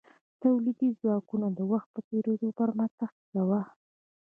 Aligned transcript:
تولیدي 0.41 0.89
ځواکونو 1.01 1.47
د 1.57 1.59
وخت 1.71 1.87
په 1.95 1.99
تیریدو 2.09 2.49
پرمختګ 2.59 3.11
کاوه. 3.31 3.61